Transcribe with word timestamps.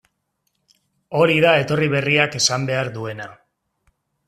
Hori 1.19 1.35
da 1.45 1.51
etorri 1.65 1.91
berriak 1.97 2.39
esan 2.41 2.67
behar 2.73 2.93
duena. 2.99 3.31